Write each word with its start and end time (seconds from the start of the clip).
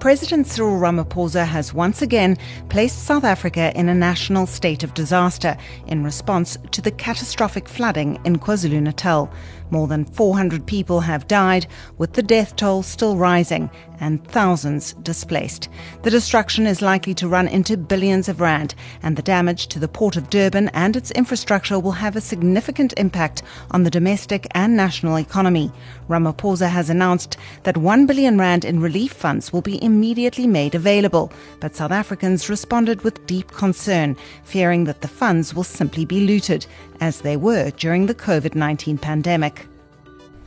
President 0.00 0.46
Cyril 0.46 0.78
Ramaphosa 0.78 1.44
has 1.44 1.74
once 1.74 2.02
again 2.02 2.36
placed 2.68 3.02
South 3.02 3.24
Africa 3.24 3.72
in 3.74 3.88
a 3.88 3.94
national 3.94 4.46
state 4.46 4.84
of 4.84 4.94
disaster 4.94 5.56
in 5.88 6.04
response 6.04 6.56
to 6.70 6.80
the 6.80 6.92
catastrophic 6.92 7.68
flooding 7.68 8.20
in 8.24 8.38
KwaZulu 8.38 8.80
Natal. 8.80 9.28
More 9.70 9.88
than 9.88 10.04
400 10.04 10.64
people 10.66 11.00
have 11.00 11.26
died, 11.26 11.66
with 11.98 12.12
the 12.12 12.22
death 12.22 12.54
toll 12.54 12.84
still 12.84 13.16
rising 13.16 13.70
and 14.00 14.26
thousands 14.28 14.92
displaced. 15.02 15.68
The 16.02 16.10
destruction 16.10 16.66
is 16.66 16.82
likely 16.82 17.14
to 17.14 17.28
run 17.28 17.48
into 17.48 17.76
billions 17.76 18.28
of 18.28 18.40
rand, 18.40 18.74
and 19.02 19.16
the 19.16 19.22
damage 19.22 19.66
to 19.68 19.78
the 19.78 19.88
port 19.88 20.16
of 20.16 20.30
Durban 20.30 20.68
and 20.70 20.96
its 20.96 21.10
infrastructure 21.12 21.78
will 21.78 21.92
have 21.92 22.16
a 22.16 22.20
significant 22.20 22.94
impact 22.96 23.42
on 23.70 23.82
the 23.82 23.90
domestic 23.90 24.46
and 24.52 24.76
national 24.76 25.18
economy. 25.18 25.72
Ramaphosa 26.08 26.68
has 26.68 26.90
announced 26.90 27.36
that 27.64 27.76
1 27.76 28.06
billion 28.06 28.38
rand 28.38 28.64
in 28.64 28.80
relief 28.80 29.12
funds 29.12 29.52
will 29.52 29.62
be 29.62 29.82
immediately 29.82 30.46
made 30.46 30.74
available, 30.74 31.32
but 31.60 31.76
South 31.76 31.92
Africans 31.92 32.48
responded 32.48 33.02
with 33.02 33.26
deep 33.26 33.50
concern, 33.52 34.16
fearing 34.44 34.84
that 34.84 35.00
the 35.00 35.08
funds 35.08 35.54
will 35.54 35.64
simply 35.64 36.04
be 36.04 36.26
looted, 36.26 36.66
as 37.00 37.20
they 37.20 37.36
were 37.36 37.70
during 37.70 38.06
the 38.06 38.14
COVID 38.14 38.54
19 38.54 38.98
pandemic. 38.98 39.66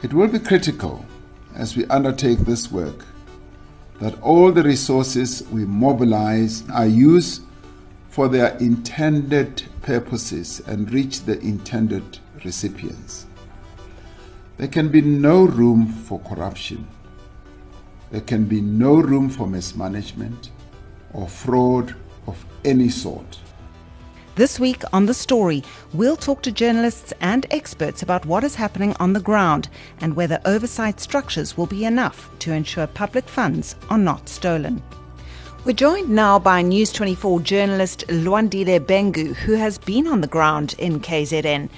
It 0.03 0.13
will 0.13 0.27
be 0.27 0.39
critical 0.39 1.05
as 1.55 1.75
we 1.75 1.85
undertake 1.85 2.39
this 2.39 2.71
work 2.71 3.05
that 4.01 4.19
all 4.23 4.51
the 4.51 4.63
resources 4.63 5.43
we 5.51 5.63
mobilize 5.63 6.67
are 6.71 6.87
used 6.87 7.43
for 8.09 8.27
their 8.27 8.57
intended 8.57 9.63
purposes 9.83 10.59
and 10.65 10.91
reach 10.91 11.21
the 11.21 11.39
intended 11.39 12.17
recipients. 12.43 13.27
There 14.57 14.67
can 14.67 14.89
be 14.89 15.01
no 15.01 15.43
room 15.43 15.87
for 15.87 16.19
corruption. 16.19 16.87
There 18.09 18.21
can 18.21 18.45
be 18.45 18.59
no 18.59 18.95
room 18.95 19.29
for 19.29 19.45
mismanagement 19.45 20.49
or 21.13 21.27
fraud 21.27 21.95
of 22.25 22.43
any 22.65 22.89
sort. 22.89 23.37
This 24.41 24.59
week 24.59 24.81
on 24.91 25.05
The 25.05 25.13
Story, 25.13 25.63
we'll 25.93 26.15
talk 26.15 26.41
to 26.41 26.51
journalists 26.51 27.13
and 27.21 27.45
experts 27.51 28.01
about 28.01 28.25
what 28.25 28.43
is 28.43 28.55
happening 28.55 28.95
on 28.99 29.13
the 29.13 29.19
ground 29.19 29.69
and 29.99 30.15
whether 30.15 30.41
oversight 30.45 30.99
structures 30.99 31.55
will 31.55 31.67
be 31.67 31.85
enough 31.85 32.27
to 32.39 32.51
ensure 32.51 32.87
public 32.87 33.29
funds 33.29 33.75
are 33.91 33.99
not 33.99 34.27
stolen. 34.27 34.81
We're 35.63 35.73
joined 35.73 36.09
now 36.09 36.39
by 36.39 36.63
News 36.63 36.91
24 36.91 37.41
journalist 37.41 38.05
Lwandile 38.07 38.79
Bengu, 38.79 39.35
who 39.35 39.53
has 39.53 39.77
been 39.77 40.07
on 40.07 40.21
the 40.21 40.27
ground 40.27 40.73
in 40.79 41.01
KZN. 41.01 41.69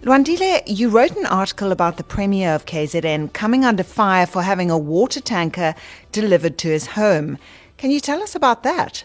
Lwandile, 0.00 0.62
you 0.64 0.88
wrote 0.88 1.14
an 1.18 1.26
article 1.26 1.70
about 1.70 1.98
the 1.98 2.02
Premier 2.02 2.54
of 2.54 2.64
KZN 2.64 3.34
coming 3.34 3.62
under 3.62 3.82
fire 3.82 4.24
for 4.24 4.40
having 4.40 4.70
a 4.70 4.78
water 4.78 5.20
tanker 5.20 5.74
delivered 6.12 6.56
to 6.56 6.68
his 6.68 6.86
home. 6.86 7.36
Can 7.76 7.90
you 7.90 8.00
tell 8.00 8.22
us 8.22 8.34
about 8.34 8.62
that? 8.62 9.04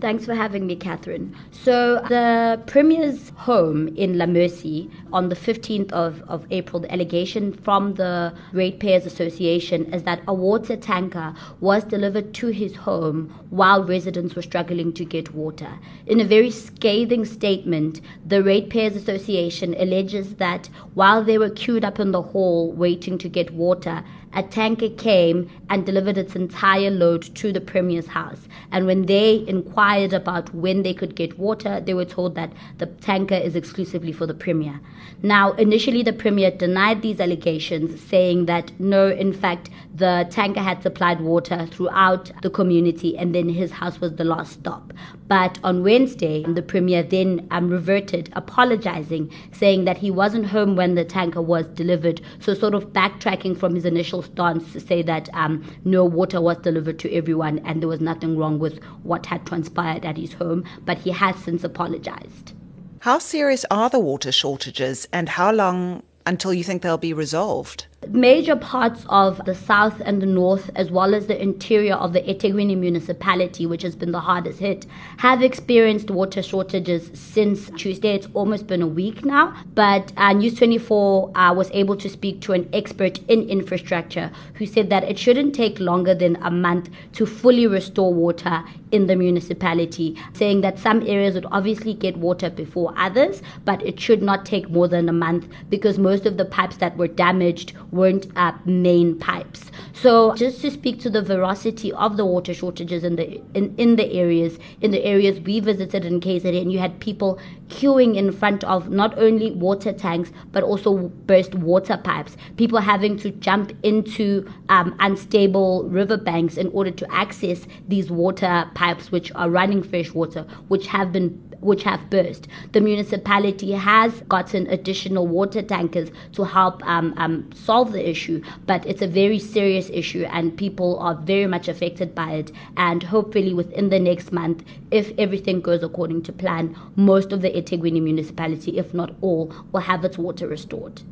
Thanks 0.00 0.24
for 0.24 0.34
having 0.34 0.66
me, 0.66 0.76
Catherine. 0.76 1.34
So, 1.50 1.96
the 2.08 2.62
Premier's 2.66 3.30
home 3.30 3.88
in 3.96 4.16
La 4.16 4.26
Mercy 4.26 4.88
on 5.12 5.28
the 5.28 5.34
15th 5.34 5.90
of, 5.90 6.22
of 6.28 6.46
April, 6.52 6.80
the 6.80 6.92
allegation 6.92 7.52
from 7.52 7.94
the 7.94 8.32
Ratepayers 8.52 9.06
Association 9.06 9.92
is 9.92 10.04
that 10.04 10.20
a 10.28 10.34
water 10.34 10.76
tanker 10.76 11.34
was 11.60 11.82
delivered 11.82 12.32
to 12.34 12.48
his 12.48 12.76
home 12.76 13.34
while 13.50 13.82
residents 13.82 14.36
were 14.36 14.42
struggling 14.42 14.92
to 14.92 15.04
get 15.04 15.34
water. 15.34 15.78
In 16.06 16.20
a 16.20 16.24
very 16.24 16.52
scathing 16.52 17.24
statement, 17.24 18.00
the 18.24 18.42
Ratepayers 18.42 18.94
Association 18.94 19.74
alleges 19.78 20.36
that 20.36 20.68
while 20.94 21.24
they 21.24 21.38
were 21.38 21.50
queued 21.50 21.84
up 21.84 21.98
in 21.98 22.12
the 22.12 22.22
hall 22.22 22.70
waiting 22.72 23.18
to 23.18 23.28
get 23.28 23.50
water, 23.52 24.04
a 24.34 24.42
tanker 24.42 24.90
came 24.90 25.50
and 25.70 25.86
delivered 25.86 26.18
its 26.18 26.36
entire 26.36 26.90
load 26.90 27.22
to 27.36 27.52
the 27.52 27.60
Premier's 27.60 28.06
house. 28.06 28.48
And 28.70 28.86
when 28.86 29.06
they 29.06 29.44
inquired 29.46 30.12
about 30.12 30.54
when 30.54 30.82
they 30.82 30.94
could 30.94 31.14
get 31.14 31.38
water, 31.38 31.80
they 31.80 31.94
were 31.94 32.04
told 32.04 32.34
that 32.34 32.52
the 32.78 32.86
tanker 32.86 33.34
is 33.34 33.56
exclusively 33.56 34.12
for 34.12 34.26
the 34.26 34.34
Premier. 34.34 34.80
Now, 35.22 35.52
initially, 35.52 36.02
the 36.02 36.12
Premier 36.12 36.50
denied 36.50 37.02
these 37.02 37.20
allegations, 37.20 38.00
saying 38.00 38.46
that 38.46 38.70
no, 38.78 39.08
in 39.08 39.32
fact, 39.32 39.70
the 39.94 40.26
tanker 40.30 40.60
had 40.60 40.82
supplied 40.82 41.20
water 41.20 41.66
throughout 41.70 42.30
the 42.42 42.50
community 42.50 43.18
and 43.18 43.34
then 43.34 43.48
his 43.48 43.72
house 43.72 44.00
was 44.00 44.14
the 44.14 44.24
last 44.24 44.52
stop. 44.52 44.92
But 45.26 45.58
on 45.64 45.82
Wednesday, 45.82 46.44
the 46.44 46.62
Premier 46.62 47.02
then 47.02 47.46
um, 47.50 47.68
reverted, 47.68 48.30
apologizing, 48.34 49.30
saying 49.52 49.84
that 49.84 49.98
he 49.98 50.10
wasn't 50.10 50.46
home 50.46 50.76
when 50.76 50.94
the 50.94 51.04
tanker 51.04 51.42
was 51.42 51.66
delivered. 51.68 52.20
So, 52.40 52.54
sort 52.54 52.74
of 52.74 52.92
backtracking 52.92 53.58
from 53.58 53.74
his 53.74 53.84
initial 53.84 54.17
stance 54.22 54.72
to 54.72 54.80
say 54.80 55.02
that 55.02 55.28
um, 55.34 55.64
no 55.84 56.04
water 56.04 56.40
was 56.40 56.58
delivered 56.58 56.98
to 57.00 57.12
everyone 57.12 57.58
and 57.60 57.80
there 57.80 57.88
was 57.88 58.00
nothing 58.00 58.36
wrong 58.36 58.58
with 58.58 58.82
what 59.02 59.26
had 59.26 59.44
transpired 59.46 60.04
at 60.04 60.16
his 60.16 60.34
home. 60.34 60.64
But 60.84 60.98
he 60.98 61.10
has 61.10 61.36
since 61.36 61.64
apologized. 61.64 62.52
How 63.00 63.18
serious 63.18 63.64
are 63.70 63.90
the 63.90 63.98
water 63.98 64.32
shortages 64.32 65.08
and 65.12 65.28
how 65.28 65.52
long 65.52 66.02
until 66.26 66.52
you 66.52 66.62
think 66.62 66.82
they'll 66.82 66.98
be 66.98 67.12
resolved? 67.12 67.86
Major 68.10 68.56
parts 68.56 69.04
of 69.10 69.44
the 69.44 69.54
south 69.54 70.00
and 70.02 70.22
the 70.22 70.26
north, 70.26 70.70
as 70.74 70.90
well 70.90 71.14
as 71.14 71.26
the 71.26 71.40
interior 71.40 71.94
of 71.94 72.14
the 72.14 72.22
eThekwini 72.22 72.74
municipality, 72.74 73.66
which 73.66 73.82
has 73.82 73.94
been 73.94 74.12
the 74.12 74.20
hardest 74.20 74.60
hit, 74.60 74.86
have 75.18 75.42
experienced 75.42 76.10
water 76.10 76.42
shortages 76.42 77.10
since 77.12 77.68
Tuesday. 77.76 78.14
It's 78.14 78.28
almost 78.32 78.66
been 78.66 78.80
a 78.80 78.86
week 78.86 79.26
now. 79.26 79.54
But 79.74 80.12
uh, 80.16 80.32
News 80.32 80.54
24 80.54 81.36
uh, 81.36 81.52
was 81.52 81.70
able 81.72 81.96
to 81.96 82.08
speak 82.08 82.40
to 82.42 82.54
an 82.54 82.68
expert 82.72 83.18
in 83.28 83.46
infrastructure 83.48 84.30
who 84.54 84.64
said 84.64 84.88
that 84.88 85.04
it 85.04 85.18
shouldn't 85.18 85.54
take 85.54 85.78
longer 85.78 86.14
than 86.14 86.36
a 86.36 86.50
month 86.50 86.88
to 87.12 87.26
fully 87.26 87.66
restore 87.66 88.14
water 88.14 88.64
in 88.90 89.06
the 89.06 89.16
municipality, 89.16 90.16
saying 90.32 90.62
that 90.62 90.78
some 90.78 91.06
areas 91.06 91.34
would 91.34 91.46
obviously 91.52 91.92
get 91.92 92.16
water 92.16 92.48
before 92.48 92.94
others, 92.96 93.42
but 93.66 93.84
it 93.84 94.00
should 94.00 94.22
not 94.22 94.46
take 94.46 94.70
more 94.70 94.88
than 94.88 95.08
a 95.08 95.12
month 95.12 95.46
because 95.68 95.98
most 95.98 96.24
of 96.24 96.38
the 96.38 96.44
pipes 96.44 96.78
that 96.78 96.96
were 96.96 97.08
damaged 97.08 97.74
weren't 97.98 98.26
at 98.36 98.66
main 98.66 99.18
pipes. 99.18 99.70
So 99.92 100.34
just 100.36 100.60
to 100.62 100.70
speak 100.70 101.00
to 101.00 101.10
the 101.10 101.22
veracity 101.22 101.92
of 101.92 102.16
the 102.16 102.24
water 102.24 102.54
shortages 102.54 103.02
in 103.02 103.16
the 103.16 103.42
in, 103.54 103.74
in 103.76 103.96
the 103.96 104.12
areas 104.12 104.58
in 104.80 104.92
the 104.92 105.04
areas 105.04 105.40
we 105.40 105.58
visited 105.58 106.04
in 106.04 106.20
KZN, 106.20 106.70
you 106.70 106.78
had 106.78 107.00
people 107.00 107.38
queuing 107.68 108.16
in 108.16 108.30
front 108.32 108.62
of 108.64 108.90
not 108.90 109.18
only 109.18 109.50
water 109.50 109.92
tanks 109.92 110.30
but 110.52 110.62
also 110.62 111.08
burst 111.26 111.54
water 111.54 111.96
pipes. 111.96 112.36
People 112.56 112.78
having 112.78 113.16
to 113.18 113.30
jump 113.30 113.72
into 113.82 114.48
um, 114.68 114.94
unstable 115.00 115.84
riverbanks 115.88 116.56
in 116.56 116.68
order 116.68 116.92
to 116.92 117.12
access 117.12 117.66
these 117.88 118.10
water 118.10 118.70
pipes, 118.74 119.10
which 119.10 119.32
are 119.34 119.50
running 119.50 119.82
fresh 119.82 120.12
water, 120.12 120.46
which 120.68 120.86
have 120.86 121.12
been 121.12 121.47
which 121.60 121.82
have 121.82 122.10
burst. 122.10 122.48
The 122.72 122.80
municipality 122.80 123.72
has 123.72 124.20
gotten 124.28 124.66
additional 124.68 125.26
water 125.26 125.62
tankers 125.62 126.10
to 126.32 126.44
help 126.44 126.82
um, 126.86 127.14
um, 127.16 127.50
solve 127.52 127.92
the 127.92 128.08
issue, 128.08 128.42
but 128.66 128.86
it's 128.86 129.02
a 129.02 129.06
very 129.06 129.38
serious 129.38 129.90
issue 129.90 130.24
and 130.30 130.56
people 130.56 130.98
are 130.98 131.14
very 131.14 131.46
much 131.46 131.68
affected 131.68 132.14
by 132.14 132.32
it. 132.32 132.52
And 132.76 133.02
hopefully, 133.02 133.52
within 133.54 133.88
the 133.90 133.98
next 133.98 134.32
month, 134.32 134.64
if 134.90 135.12
everything 135.18 135.60
goes 135.60 135.82
according 135.82 136.22
to 136.22 136.32
plan, 136.32 136.76
most 136.96 137.32
of 137.32 137.42
the 137.42 137.50
eThekwini 137.50 138.02
municipality, 138.02 138.78
if 138.78 138.94
not 138.94 139.14
all, 139.20 139.52
will 139.72 139.80
have 139.80 140.04
its 140.04 140.18
water 140.18 140.46
restored. 140.46 141.02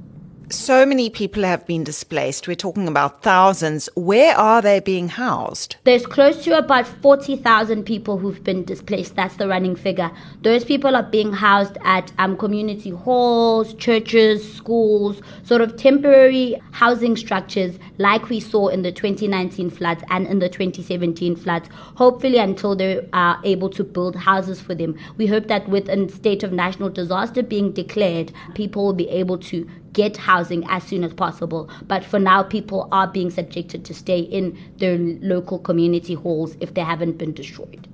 So 0.49 0.87
many 0.87 1.11
people 1.11 1.43
have 1.43 1.67
been 1.67 1.83
displaced. 1.83 2.47
We're 2.47 2.55
talking 2.55 2.87
about 2.87 3.21
thousands. 3.21 3.89
Where 3.97 4.37
are 4.37 4.62
they 4.62 4.79
being 4.79 5.09
housed? 5.09 5.75
There's 5.83 6.07
close 6.07 6.45
to 6.45 6.57
about 6.57 6.87
40,000 6.87 7.83
people 7.83 8.17
who've 8.19 8.45
been 8.45 8.62
displaced. 8.65 9.17
That's 9.17 9.34
the 9.37 9.49
running 9.49 9.75
figure. 9.75 10.09
Those 10.43 10.65
people 10.65 10.95
are 10.95 11.03
being 11.03 11.33
housed 11.33 11.79
at 11.83 12.12
um, 12.19 12.37
community 12.37 12.91
halls, 12.91 13.75
churches, 13.75 14.55
schools, 14.55 15.21
sort 15.43 15.62
of 15.62 15.77
temporary 15.77 16.63
housing 16.71 17.17
structures 17.17 17.77
like 17.99 18.28
we 18.28 18.39
saw 18.39 18.69
in 18.69 18.83
the 18.83 18.92
2019 18.92 19.69
floods 19.71 20.04
and 20.10 20.28
in 20.28 20.39
the 20.39 20.49
2017 20.49 21.34
floods, 21.34 21.69
hopefully 21.97 22.39
until 22.39 22.77
they 22.77 23.04
are 23.13 23.41
able 23.42 23.69
to 23.71 23.83
build 23.83 24.15
houses 24.15 24.60
for 24.60 24.77
them. 24.77 24.97
We 25.16 25.27
hope 25.27 25.49
that 25.49 25.69
with 25.69 25.89
a 25.89 26.09
state 26.09 26.45
of 26.45 26.53
national 26.53 26.91
disaster 26.91 27.42
being 27.42 27.72
declared, 27.72 28.33
people 28.54 28.84
will 28.84 28.92
be 28.92 29.09
able 29.09 29.39
to 29.39 29.69
get 29.97 30.16
housing 30.19 30.63
as 30.69 30.84
soon 30.84 31.03
as 31.03 31.13
possible. 31.15 31.69
But 31.89 32.04
for 32.04 32.21
now, 32.21 32.43
people 32.43 32.89
are 32.93 33.09
being 33.09 33.31
subjected 33.31 33.84
to 33.87 33.95
stay 33.95 34.21
in 34.21 34.57
their 34.77 34.97
local 34.98 35.59
community 35.59 36.15
halls 36.15 36.57
if 36.60 36.75
they 36.75 36.83
haven't 36.83 37.16
been 37.19 37.33
destroyed. 37.33 37.89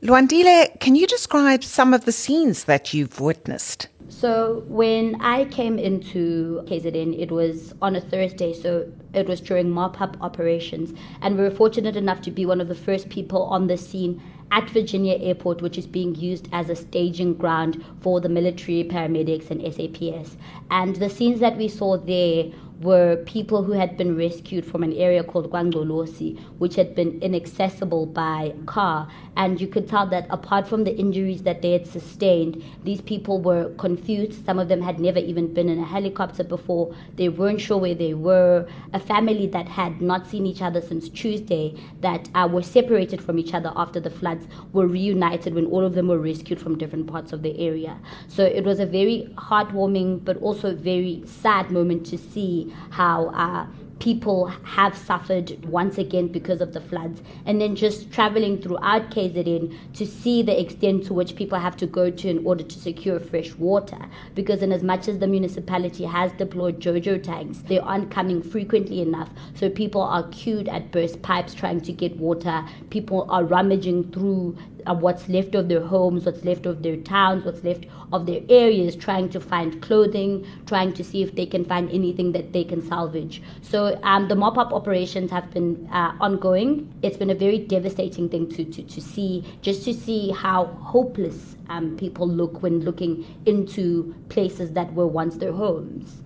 Lwandile, 0.00 0.78
can 0.80 0.94
you 0.94 1.06
describe 1.06 1.64
some 1.64 1.92
of 1.92 2.04
the 2.04 2.12
scenes 2.12 2.64
that 2.64 2.94
you've 2.94 3.20
witnessed? 3.20 3.88
So 4.08 4.64
when 4.68 5.20
I 5.20 5.46
came 5.46 5.78
into 5.78 6.62
KZN, 6.66 7.18
it 7.18 7.32
was 7.32 7.74
on 7.82 7.96
a 7.96 8.00
Thursday, 8.00 8.52
so 8.52 8.92
it 9.12 9.26
was 9.26 9.40
during 9.40 9.70
mop-up 9.70 10.16
operations, 10.20 10.92
and 11.20 11.36
we 11.36 11.42
were 11.42 11.50
fortunate 11.50 11.96
enough 11.96 12.20
to 12.22 12.30
be 12.30 12.46
one 12.46 12.60
of 12.60 12.68
the 12.68 12.74
first 12.74 13.08
people 13.08 13.42
on 13.44 13.66
the 13.66 13.76
scene 13.76 14.22
at 14.50 14.70
Virginia 14.70 15.16
Airport, 15.20 15.62
which 15.62 15.78
is 15.78 15.86
being 15.86 16.14
used 16.14 16.48
as 16.52 16.70
a 16.70 16.76
staging 16.76 17.34
ground 17.34 17.84
for 18.00 18.20
the 18.20 18.28
military, 18.28 18.84
paramedics, 18.84 19.50
and 19.50 19.60
SAPS. 19.62 20.36
And 20.70 20.96
the 20.96 21.10
scenes 21.10 21.40
that 21.40 21.56
we 21.56 21.68
saw 21.68 21.96
there 21.96 22.52
were 22.80 23.16
people 23.24 23.62
who 23.62 23.72
had 23.72 23.96
been 23.96 24.16
rescued 24.16 24.64
from 24.64 24.82
an 24.82 24.92
area 24.92 25.22
called 25.22 25.50
KwaNgcolosi, 25.50 26.40
which 26.58 26.74
had 26.74 26.94
been 26.94 27.20
inaccessible 27.22 28.06
by 28.06 28.54
car. 28.66 29.08
And 29.36 29.60
you 29.60 29.66
could 29.66 29.88
tell 29.88 30.06
that 30.08 30.26
apart 30.30 30.68
from 30.68 30.84
the 30.84 30.96
injuries 30.96 31.42
that 31.42 31.62
they 31.62 31.72
had 31.72 31.86
sustained, 31.86 32.62
these 32.84 33.00
people 33.00 33.40
were 33.40 33.70
confused. 33.74 34.44
Some 34.44 34.58
of 34.58 34.68
them 34.68 34.80
had 34.82 35.00
never 35.00 35.18
even 35.18 35.52
been 35.52 35.68
in 35.68 35.78
a 35.78 35.84
helicopter 35.84 36.44
before. 36.44 36.94
They 37.16 37.28
weren't 37.28 37.60
sure 37.60 37.78
where 37.78 37.94
they 37.94 38.14
were. 38.14 38.68
A 38.92 39.00
family 39.00 39.46
that 39.48 39.66
had 39.66 40.00
not 40.00 40.26
seen 40.26 40.46
each 40.46 40.62
other 40.62 40.80
since 40.80 41.08
Tuesday, 41.08 41.80
that 42.00 42.28
uh, 42.34 42.48
were 42.50 42.62
separated 42.62 43.22
from 43.22 43.38
each 43.38 43.54
other 43.54 43.72
after 43.76 44.00
the 44.00 44.10
floods, 44.10 44.46
were 44.72 44.86
reunited 44.86 45.54
when 45.54 45.66
all 45.66 45.84
of 45.84 45.94
them 45.94 46.08
were 46.08 46.18
rescued 46.18 46.60
from 46.60 46.78
different 46.78 47.06
parts 47.06 47.32
of 47.32 47.42
the 47.42 47.58
area. 47.58 47.98
So 48.28 48.44
it 48.44 48.64
was 48.64 48.78
a 48.80 48.86
very 48.86 49.32
heartwarming 49.36 50.24
but 50.24 50.36
also 50.38 50.74
very 50.74 51.22
sad 51.26 51.70
moment 51.70 52.06
to 52.06 52.18
see 52.18 52.63
how. 52.90 53.28
Uh, 53.28 53.66
people 54.04 54.48
have 54.64 54.96
suffered 54.96 55.64
once 55.64 55.98
again 55.98 56.28
because 56.28 56.60
of 56.60 56.72
the 56.72 56.80
floods. 56.80 57.22
And 57.46 57.60
then 57.60 57.76
just 57.76 58.12
traveling 58.12 58.60
throughout 58.60 59.10
KZN 59.10 59.94
to 59.94 60.06
see 60.06 60.42
the 60.42 60.60
extent 60.60 61.06
to 61.06 61.14
which 61.14 61.36
people 61.36 61.58
have 61.58 61.76
to 61.78 61.86
go 61.86 62.10
to 62.10 62.28
in 62.28 62.44
order 62.46 62.64
to 62.64 62.78
secure 62.78 63.18
fresh 63.20 63.54
water. 63.54 63.98
Because, 64.34 64.62
in 64.62 64.72
as 64.72 64.82
much 64.82 65.08
as 65.08 65.18
the 65.18 65.26
municipality 65.26 66.04
has 66.04 66.32
deployed 66.32 66.80
JoJo 66.80 67.22
tanks, 67.22 67.58
they 67.66 67.78
aren't 67.78 68.10
coming 68.10 68.42
frequently 68.42 69.00
enough. 69.00 69.30
So 69.54 69.70
people 69.70 70.02
are 70.02 70.28
queued 70.28 70.68
at 70.68 70.90
burst 70.90 71.22
pipes 71.22 71.54
trying 71.54 71.80
to 71.82 71.92
get 71.92 72.16
water. 72.16 72.64
People 72.90 73.26
are 73.30 73.44
rummaging 73.44 74.10
through 74.12 74.58
uh, 74.86 74.94
what's 74.94 75.28
left 75.28 75.54
of 75.54 75.68
their 75.68 75.80
homes, 75.80 76.24
what's 76.24 76.44
left 76.44 76.66
of 76.66 76.82
their 76.82 76.96
towns, 76.96 77.44
what's 77.44 77.62
left 77.64 77.86
of 78.12 78.26
their 78.26 78.40
areas, 78.48 78.96
trying 78.96 79.28
to 79.30 79.40
find 79.40 79.80
clothing, 79.82 80.46
trying 80.66 80.92
to 80.92 81.04
see 81.04 81.22
if 81.22 81.34
they 81.34 81.46
can 81.46 81.64
find 81.64 81.90
anything 81.90 82.32
that 82.32 82.52
they 82.52 82.64
can 82.64 82.82
salvage. 82.82 83.42
So 83.62 83.98
um, 84.02 84.28
the 84.28 84.36
mop 84.36 84.58
up 84.58 84.72
operations 84.72 85.30
have 85.30 85.50
been 85.52 85.88
uh, 85.92 86.16
ongoing. 86.20 86.92
It's 87.02 87.16
been 87.16 87.30
a 87.30 87.34
very 87.34 87.58
devastating 87.58 88.28
thing 88.28 88.48
to, 88.50 88.64
to, 88.64 88.82
to 88.82 89.00
see, 89.00 89.44
just 89.62 89.84
to 89.84 89.94
see 89.94 90.30
how 90.30 90.66
hopeless 90.66 91.56
um, 91.68 91.96
people 91.96 92.28
look 92.28 92.62
when 92.62 92.80
looking 92.80 93.24
into 93.46 94.14
places 94.28 94.72
that 94.72 94.92
were 94.94 95.06
once 95.06 95.36
their 95.36 95.52
homes. 95.52 96.22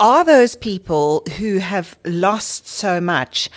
Are 0.00 0.24
those 0.24 0.56
people 0.56 1.22
who 1.38 1.58
have 1.58 1.96
lost 2.04 2.66
so 2.66 3.00
much, 3.00 3.48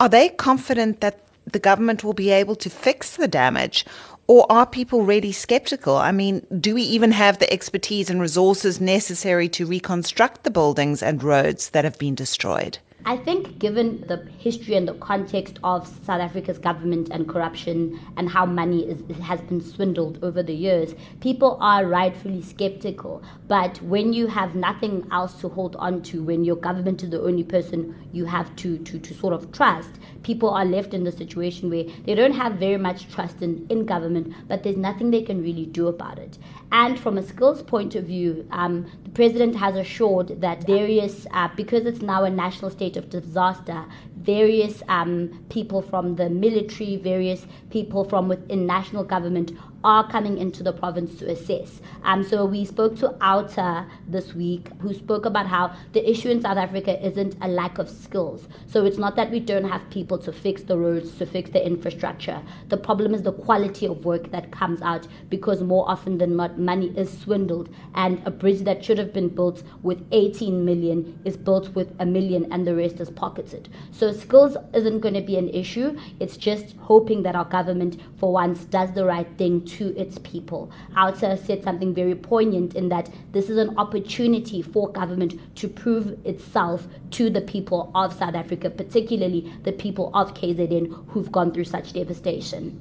are 0.00 0.08
they 0.08 0.30
confident 0.30 1.00
that 1.00 1.26
the 1.50 1.58
government 1.58 2.04
will 2.04 2.12
be 2.12 2.30
able 2.30 2.56
to 2.56 2.70
fix 2.70 3.16
the 3.16 3.28
damage? 3.28 3.84
Or 4.26 4.46
are 4.50 4.66
people 4.66 5.02
really 5.02 5.32
skeptical? 5.32 5.96
I 5.96 6.12
mean, 6.12 6.46
do 6.60 6.74
we 6.74 6.82
even 6.82 7.12
have 7.12 7.38
the 7.38 7.52
expertise 7.52 8.08
and 8.08 8.20
resources 8.20 8.80
necessary 8.80 9.48
to 9.50 9.66
reconstruct 9.66 10.44
the 10.44 10.50
buildings 10.50 11.02
and 11.02 11.22
roads 11.22 11.70
that 11.70 11.84
have 11.84 11.98
been 11.98 12.14
destroyed? 12.14 12.78
I 13.04 13.16
think, 13.16 13.58
given 13.58 14.04
the 14.06 14.28
history 14.38 14.76
and 14.76 14.86
the 14.86 14.94
context 14.94 15.58
of 15.64 15.88
South 15.88 16.20
Africa's 16.20 16.58
government 16.58 17.08
and 17.10 17.28
corruption 17.28 17.98
and 18.16 18.28
how 18.28 18.46
money 18.46 18.88
is, 18.88 19.02
has 19.18 19.40
been 19.40 19.60
swindled 19.60 20.22
over 20.22 20.40
the 20.40 20.54
years, 20.54 20.94
people 21.20 21.58
are 21.60 21.84
rightfully 21.84 22.42
skeptical. 22.42 23.22
But 23.48 23.82
when 23.82 24.12
you 24.12 24.28
have 24.28 24.54
nothing 24.54 25.08
else 25.10 25.40
to 25.40 25.48
hold 25.48 25.74
on 25.76 26.02
to, 26.02 26.22
when 26.22 26.44
your 26.44 26.54
government 26.54 27.02
is 27.02 27.10
the 27.10 27.20
only 27.20 27.42
person 27.42 27.94
you 28.12 28.24
have 28.26 28.54
to, 28.56 28.78
to, 28.78 28.98
to 29.00 29.14
sort 29.14 29.34
of 29.34 29.50
trust, 29.50 29.90
people 30.22 30.50
are 30.50 30.64
left 30.64 30.94
in 30.94 31.02
the 31.02 31.12
situation 31.12 31.70
where 31.70 31.84
they 32.04 32.14
don't 32.14 32.34
have 32.34 32.54
very 32.54 32.78
much 32.78 33.10
trust 33.10 33.42
in, 33.42 33.66
in 33.68 33.84
government, 33.84 34.32
but 34.46 34.62
there's 34.62 34.76
nothing 34.76 35.10
they 35.10 35.22
can 35.22 35.42
really 35.42 35.66
do 35.66 35.88
about 35.88 36.18
it. 36.18 36.38
And 36.72 36.98
from 36.98 37.18
a 37.18 37.22
skills 37.22 37.62
point 37.62 37.94
of 37.94 38.04
view, 38.04 38.48
um, 38.50 38.90
the 39.04 39.10
president 39.10 39.54
has 39.56 39.76
assured 39.76 40.40
that 40.40 40.66
various, 40.66 41.26
uh, 41.32 41.48
because 41.54 41.84
it's 41.84 42.00
now 42.00 42.24
a 42.24 42.30
national 42.30 42.70
state 42.70 42.96
of 42.96 43.10
disaster, 43.10 43.84
various 44.16 44.82
um, 44.88 45.44
people 45.50 45.82
from 45.82 46.16
the 46.16 46.30
military, 46.30 46.96
various 46.96 47.46
people 47.68 48.04
from 48.04 48.26
within 48.26 48.64
national 48.66 49.04
government 49.04 49.52
are 49.84 50.08
coming 50.08 50.38
into 50.38 50.62
the 50.62 50.72
province 50.72 51.18
to 51.18 51.30
assess. 51.30 51.80
Um, 52.04 52.22
so 52.22 52.44
we 52.44 52.64
spoke 52.64 52.96
to 52.98 53.16
OUTA 53.20 53.86
this 54.08 54.34
week, 54.34 54.68
who 54.80 54.94
spoke 54.94 55.26
about 55.26 55.46
how 55.46 55.74
the 55.92 56.08
issue 56.08 56.30
in 56.30 56.40
South 56.40 56.56
Africa 56.56 57.04
isn't 57.04 57.36
a 57.40 57.48
lack 57.48 57.78
of 57.78 57.88
skills. 57.88 58.48
So 58.66 58.84
it's 58.84 58.98
not 58.98 59.16
that 59.16 59.30
we 59.30 59.40
don't 59.40 59.64
have 59.64 59.88
people 59.90 60.18
to 60.18 60.32
fix 60.32 60.62
the 60.62 60.78
roads, 60.78 61.16
to 61.18 61.26
fix 61.26 61.50
the 61.50 61.64
infrastructure. 61.64 62.42
The 62.68 62.76
problem 62.76 63.14
is 63.14 63.22
the 63.22 63.32
quality 63.32 63.86
of 63.86 64.04
work 64.04 64.30
that 64.30 64.50
comes 64.50 64.82
out 64.82 65.06
because 65.28 65.62
more 65.62 65.88
often 65.88 66.18
than 66.18 66.36
not, 66.36 66.58
money 66.58 66.92
is 66.96 67.16
swindled, 67.18 67.68
and 67.94 68.22
a 68.26 68.30
bridge 68.30 68.60
that 68.60 68.84
should 68.84 68.98
have 68.98 69.12
been 69.12 69.28
built 69.28 69.62
with 69.82 70.06
18 70.12 70.64
million 70.64 71.18
is 71.24 71.36
built 71.36 71.74
with 71.74 71.94
a 71.98 72.06
million, 72.06 72.50
and 72.52 72.66
the 72.66 72.74
rest 72.74 73.00
is 73.00 73.10
pocketed. 73.10 73.68
So 73.90 74.12
skills 74.12 74.56
isn't 74.74 75.00
going 75.00 75.14
to 75.14 75.20
be 75.20 75.36
an 75.36 75.48
issue. 75.50 75.98
It's 76.20 76.36
just 76.36 76.76
hoping 76.78 77.22
that 77.22 77.34
our 77.34 77.44
government, 77.44 78.00
for 78.18 78.32
once, 78.32 78.64
does 78.64 78.92
the 78.92 79.04
right 79.04 79.28
thing 79.36 79.64
to 79.78 79.96
its 79.98 80.18
people. 80.18 80.70
OUTA 80.96 81.38
said 81.38 81.62
something 81.62 81.94
very 81.94 82.14
poignant 82.14 82.74
in 82.74 82.88
that 82.90 83.08
this 83.32 83.48
is 83.48 83.58
an 83.58 83.76
opportunity 83.78 84.62
for 84.62 84.90
government 84.92 85.34
to 85.56 85.68
prove 85.68 86.18
itself 86.26 86.86
to 87.12 87.30
the 87.30 87.40
people 87.40 87.90
of 87.94 88.12
South 88.12 88.34
Africa, 88.34 88.70
particularly 88.70 89.52
the 89.64 89.72
people 89.72 90.10
of 90.14 90.34
KZN 90.34 91.08
who've 91.08 91.32
gone 91.32 91.52
through 91.52 91.64
such 91.64 91.92
devastation. 91.92 92.80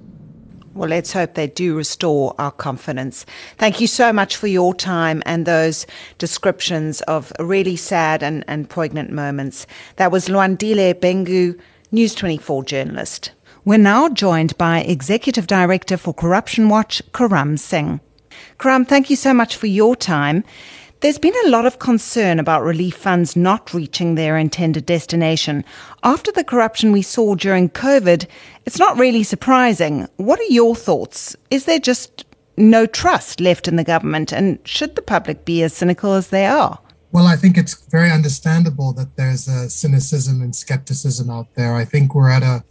Well, 0.74 0.90
let's 0.90 1.12
hope 1.12 1.34
they 1.34 1.48
do 1.48 1.76
restore 1.76 2.34
our 2.40 2.52
confidence. 2.52 3.26
Thank 3.58 3.82
you 3.82 3.88
so 3.88 4.14
much 4.14 4.38
for 4.38 4.48
your 4.48 4.74
time 4.74 5.22
and 5.26 5.46
those 5.46 5.86
descriptions 6.18 7.02
of 7.02 7.34
really 7.40 7.76
sad 7.76 8.24
and, 8.24 8.46
and 8.48 8.70
poignant 8.70 9.12
moments. 9.12 9.68
That 9.98 10.14
was 10.14 10.30
Lwandile 10.30 10.94
Bengu, 10.94 11.60
News 11.92 12.16
24 12.16 12.64
journalist. 12.64 13.32
We're 13.64 13.78
now 13.78 14.10
joined 14.10 14.58
by 14.58 14.80
Executive 14.80 15.46
Director 15.46 15.96
for 15.96 16.16
Corruption 16.16 16.68
Watch, 16.68 17.00
Karam 17.14 17.58
Singh. 17.58 18.00
Karam, 18.58 18.86
thank 18.86 19.12
you 19.12 19.16
so 19.16 19.36
much 19.36 19.56
for 19.56 19.68
your 19.68 19.96
time. 19.96 20.44
There's 21.02 21.20
been 21.20 21.36
a 21.46 21.50
lot 21.50 21.68
of 21.68 21.78
concern 21.78 22.40
about 22.40 22.64
relief 22.64 22.96
funds 22.96 23.36
not 23.36 23.72
reaching 23.72 24.16
their 24.16 24.36
intended 24.36 24.88
destination. 24.88 25.64
After 26.02 26.32
the 26.32 26.44
corruption 26.44 26.92
we 26.92 27.04
saw 27.04 27.36
during 27.36 27.70
COVID, 27.70 28.26
it's 28.66 28.80
not 28.80 28.98
really 28.98 29.22
surprising. 29.22 30.08
What 30.18 30.40
are 30.40 30.52
your 30.52 30.76
thoughts? 30.76 31.36
Is 31.52 31.66
there 31.66 31.78
just 31.78 32.26
no 32.58 32.88
trust 32.88 33.40
left 33.40 33.68
in 33.68 33.76
the 33.76 33.84
government, 33.84 34.32
and 34.32 34.58
should 34.68 34.96
the 34.96 35.04
public 35.04 35.46
be 35.46 35.62
as 35.62 35.72
cynical 35.72 36.14
as 36.14 36.30
they 36.30 36.48
are? 36.48 36.80
Well, 37.12 37.28
I 37.28 37.36
think 37.36 37.60
it's 37.60 37.76
very 37.90 38.10
understandable 38.10 38.92
that 38.94 39.18
there's 39.18 39.48
a 39.48 39.70
cynicism 39.70 40.42
and 40.42 40.56
skepticism 40.56 41.30
out 41.30 41.54
there. 41.54 41.76
I 41.76 41.86
think 41.86 42.16
we're 42.16 42.32
at 42.32 42.42
a 42.42 42.64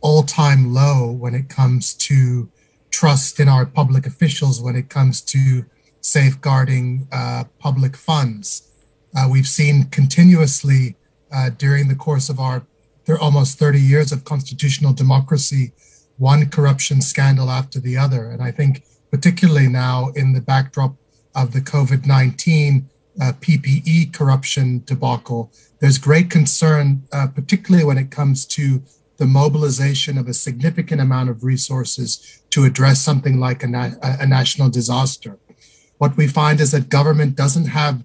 all 0.00 0.22
time 0.22 0.72
low 0.72 1.10
when 1.10 1.34
it 1.34 1.48
comes 1.48 1.94
to 1.94 2.50
trust 2.90 3.40
in 3.40 3.48
our 3.48 3.66
public 3.66 4.06
officials, 4.06 4.60
when 4.60 4.76
it 4.76 4.88
comes 4.88 5.20
to 5.20 5.64
safeguarding 6.00 7.06
uh, 7.12 7.44
public 7.58 7.96
funds. 7.96 8.70
Uh, 9.16 9.28
we've 9.30 9.48
seen 9.48 9.84
continuously 9.84 10.96
uh, 11.32 11.50
during 11.50 11.88
the 11.88 11.94
course 11.94 12.28
of 12.28 12.40
our 12.40 12.64
there 13.08 13.18
almost 13.18 13.58
30 13.58 13.80
years 13.80 14.12
of 14.12 14.24
constitutional 14.24 14.92
democracy, 14.92 15.72
one 16.18 16.46
corruption 16.50 17.00
scandal 17.00 17.50
after 17.50 17.80
the 17.80 17.96
other. 17.96 18.28
And 18.28 18.42
I 18.42 18.50
think, 18.50 18.84
particularly 19.10 19.66
now 19.66 20.10
in 20.14 20.34
the 20.34 20.42
backdrop 20.42 20.94
of 21.34 21.52
the 21.52 21.60
COVID 21.60 22.04
19 22.04 22.86
uh, 23.20 23.32
PPE 23.40 24.12
corruption 24.12 24.82
debacle, 24.84 25.50
there's 25.80 25.96
great 25.96 26.28
concern, 26.28 27.02
uh, 27.10 27.28
particularly 27.28 27.82
when 27.82 27.96
it 27.96 28.10
comes 28.10 28.44
to 28.44 28.82
the 29.18 29.26
mobilization 29.26 30.16
of 30.16 30.28
a 30.28 30.34
significant 30.34 31.00
amount 31.00 31.28
of 31.28 31.44
resources 31.44 32.42
to 32.50 32.64
address 32.64 33.02
something 33.02 33.38
like 33.38 33.62
a, 33.62 33.66
na- 33.66 33.98
a 34.02 34.26
national 34.26 34.70
disaster. 34.70 35.38
What 35.98 36.16
we 36.16 36.28
find 36.28 36.60
is 36.60 36.70
that 36.70 36.88
government 36.88 37.34
doesn't 37.34 37.66
have 37.66 38.02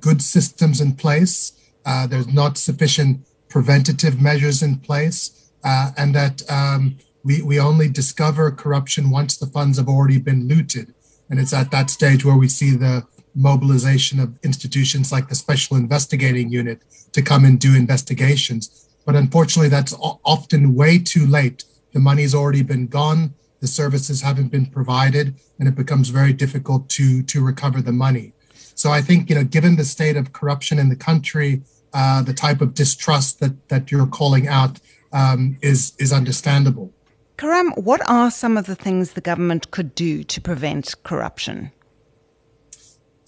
good 0.00 0.20
systems 0.20 0.80
in 0.80 0.94
place. 0.94 1.52
Uh, 1.84 2.06
there's 2.06 2.26
not 2.26 2.58
sufficient 2.58 3.24
preventative 3.48 4.20
measures 4.20 4.62
in 4.62 4.78
place, 4.78 5.50
uh, 5.64 5.92
and 5.96 6.14
that 6.14 6.42
um, 6.50 6.98
we, 7.22 7.42
we 7.42 7.60
only 7.60 7.88
discover 7.88 8.50
corruption 8.50 9.10
once 9.10 9.36
the 9.36 9.46
funds 9.46 9.78
have 9.78 9.88
already 9.88 10.18
been 10.18 10.48
looted. 10.48 10.92
And 11.30 11.38
it's 11.38 11.52
at 11.52 11.70
that 11.70 11.90
stage 11.90 12.24
where 12.24 12.36
we 12.36 12.48
see 12.48 12.72
the 12.72 13.06
mobilization 13.34 14.18
of 14.18 14.36
institutions 14.42 15.12
like 15.12 15.28
the 15.28 15.34
Special 15.34 15.76
Investigating 15.76 16.50
Unit 16.50 16.82
to 17.12 17.22
come 17.22 17.44
and 17.44 17.60
do 17.60 17.76
investigations. 17.76 18.88
But 19.06 19.16
unfortunately, 19.16 19.70
that's 19.70 19.94
often 19.98 20.74
way 20.74 20.98
too 20.98 21.26
late. 21.26 21.64
The 21.92 22.00
money's 22.00 22.34
already 22.34 22.62
been 22.62 22.88
gone, 22.88 23.32
the 23.60 23.68
services 23.68 24.20
haven't 24.20 24.48
been 24.48 24.66
provided, 24.66 25.34
and 25.58 25.66
it 25.66 25.74
becomes 25.74 26.10
very 26.10 26.34
difficult 26.34 26.90
to, 26.90 27.22
to 27.22 27.42
recover 27.42 27.80
the 27.80 27.92
money. 27.92 28.34
So 28.74 28.90
I 28.90 29.00
think, 29.00 29.30
you 29.30 29.36
know, 29.36 29.44
given 29.44 29.76
the 29.76 29.84
state 29.84 30.16
of 30.18 30.34
corruption 30.34 30.78
in 30.78 30.90
the 30.90 30.96
country, 30.96 31.62
uh, 31.94 32.20
the 32.22 32.34
type 32.34 32.60
of 32.60 32.74
distrust 32.74 33.40
that, 33.40 33.68
that 33.68 33.90
you're 33.90 34.06
calling 34.06 34.48
out 34.48 34.80
um, 35.12 35.56
is, 35.62 35.94
is 35.98 36.12
understandable. 36.12 36.92
Karam, 37.38 37.70
what 37.72 38.02
are 38.08 38.30
some 38.30 38.56
of 38.56 38.66
the 38.66 38.74
things 38.74 39.12
the 39.12 39.20
government 39.20 39.70
could 39.70 39.94
do 39.94 40.24
to 40.24 40.40
prevent 40.40 40.94
corruption? 41.04 41.70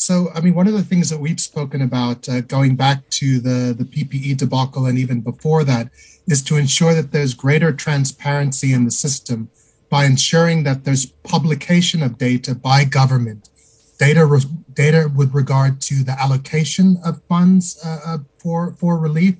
So, 0.01 0.31
I 0.33 0.41
mean, 0.41 0.55
one 0.55 0.69
of 0.69 0.75
the 0.75 0.85
things 0.85 1.11
that 1.11 1.19
we've 1.19 1.41
spoken 1.41 1.83
about 1.83 2.29
uh, 2.29 2.41
going 2.43 2.77
back 2.77 3.09
to 3.11 3.41
the, 3.41 3.75
the 3.77 3.85
PPE 3.85 4.37
debacle 4.37 4.87
and 4.87 4.97
even 4.97 5.21
before 5.21 5.65
that 5.65 5.91
is 6.29 6.41
to 6.45 6.57
ensure 6.57 6.95
that 6.95 7.11
there's 7.11 7.35
greater 7.35 7.73
transparency 7.73 8.73
in 8.73 8.85
the 8.85 8.93
system 8.93 9.51
by 9.91 10.05
ensuring 10.05 10.63
that 10.63 10.85
there's 10.85 11.07
publication 11.07 12.01
of 12.01 12.17
data 12.17 12.55
by 12.55 12.85
government, 12.85 13.51
data, 13.99 14.25
re- 14.25 14.41
data 14.73 15.11
with 15.17 15.35
regard 15.35 15.81
to 15.81 16.05
the 16.05 16.13
allocation 16.13 16.99
of 17.05 17.21
funds 17.29 17.81
uh, 17.85 17.99
uh, 18.07 18.19
for, 18.39 18.75
for 18.79 18.97
relief, 18.99 19.35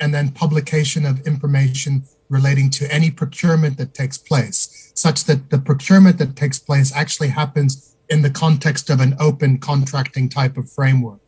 and 0.00 0.12
then 0.12 0.30
publication 0.30 1.06
of 1.06 1.26
information 1.26 2.04
relating 2.28 2.68
to 2.68 2.92
any 2.92 3.10
procurement 3.10 3.78
that 3.78 3.94
takes 3.94 4.18
place, 4.18 4.92
such 4.94 5.24
that 5.24 5.48
the 5.48 5.58
procurement 5.58 6.18
that 6.18 6.36
takes 6.36 6.58
place 6.58 6.92
actually 6.94 7.28
happens 7.28 7.93
in 8.08 8.22
the 8.22 8.30
context 8.30 8.90
of 8.90 9.00
an 9.00 9.14
open 9.18 9.58
contracting 9.58 10.28
type 10.28 10.56
of 10.56 10.70
framework. 10.70 11.20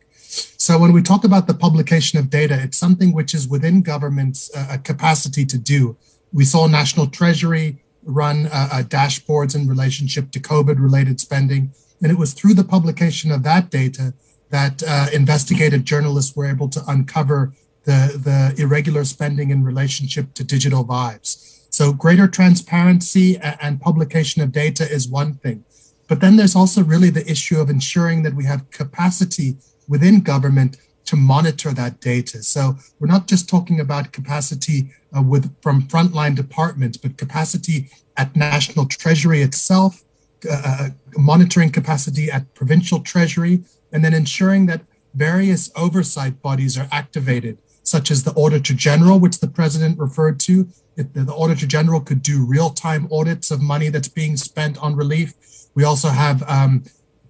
So 0.57 0.77
when 0.77 0.93
we 0.93 1.01
talk 1.01 1.23
about 1.23 1.47
the 1.47 1.53
publication 1.53 2.19
of 2.19 2.29
data, 2.29 2.59
it's 2.61 2.77
something 2.77 3.13
which 3.13 3.33
is 3.33 3.47
within 3.47 3.81
government's 3.81 4.51
uh, 4.55 4.77
capacity 4.83 5.45
to 5.45 5.57
do. 5.57 5.97
We 6.33 6.45
saw 6.45 6.67
National 6.67 7.07
Treasury 7.07 7.81
run 8.03 8.47
uh, 8.47 8.69
uh, 8.71 8.83
dashboards 8.83 9.55
in 9.55 9.67
relationship 9.67 10.31
to 10.31 10.39
COVID 10.39 10.79
related 10.79 11.19
spending. 11.19 11.71
And 12.01 12.11
it 12.11 12.17
was 12.17 12.33
through 12.33 12.53
the 12.53 12.63
publication 12.63 13.31
of 13.31 13.43
that 13.43 13.69
data 13.69 14.13
that 14.49 14.83
uh, 14.87 15.07
investigative 15.13 15.83
journalists 15.83 16.35
were 16.35 16.45
able 16.45 16.69
to 16.69 16.81
uncover 16.87 17.53
the, 17.83 18.53
the 18.55 18.61
irregular 18.61 19.03
spending 19.03 19.49
in 19.49 19.63
relationship 19.63 20.33
to 20.35 20.43
digital 20.43 20.85
vibes. 20.85 21.65
So 21.69 21.93
greater 21.93 22.27
transparency 22.27 23.37
and 23.37 23.79
publication 23.79 24.41
of 24.41 24.51
data 24.51 24.89
is 24.89 25.07
one 25.07 25.35
thing. 25.35 25.63
But 26.07 26.21
then 26.21 26.35
there's 26.37 26.55
also 26.55 26.83
really 26.83 27.09
the 27.09 27.29
issue 27.29 27.59
of 27.59 27.69
ensuring 27.69 28.23
that 28.23 28.33
we 28.33 28.45
have 28.45 28.69
capacity 28.71 29.57
within 29.87 30.21
government 30.21 30.77
to 31.05 31.15
monitor 31.15 31.71
that 31.73 31.99
data. 32.01 32.43
So 32.43 32.77
we're 32.99 33.07
not 33.07 33.27
just 33.27 33.49
talking 33.49 33.79
about 33.79 34.11
capacity 34.11 34.91
uh, 35.15 35.21
with 35.21 35.53
from 35.61 35.83
frontline 35.83 36.35
departments, 36.35 36.97
but 36.97 37.17
capacity 37.17 37.89
at 38.17 38.35
national 38.35 38.85
treasury 38.87 39.41
itself, 39.41 40.03
uh, 40.49 40.61
uh, 40.65 40.89
monitoring 41.17 41.71
capacity 41.71 42.29
at 42.29 42.53
provincial 42.53 42.99
treasury, 42.99 43.63
and 43.91 44.03
then 44.03 44.13
ensuring 44.13 44.65
that 44.65 44.81
various 45.15 45.71
oversight 45.75 46.41
bodies 46.41 46.77
are 46.77 46.89
activated, 46.91 47.57
such 47.83 48.11
as 48.11 48.23
the 48.23 48.33
Auditor 48.33 48.73
General, 48.73 49.17
which 49.17 49.39
the 49.39 49.47
president 49.47 49.97
referred 49.97 50.39
to. 50.41 50.67
The, 50.95 51.03
the 51.03 51.33
Auditor 51.33 51.67
General 51.67 52.01
could 52.01 52.21
do 52.21 52.45
real-time 52.45 53.07
audits 53.11 53.49
of 53.49 53.61
money 53.61 53.87
that's 53.89 54.09
being 54.09 54.35
spent 54.35 54.77
on 54.79 54.95
relief 54.95 55.33
we 55.77 55.83
also 55.83 56.09
have 56.09 56.41
um, 56.49 56.83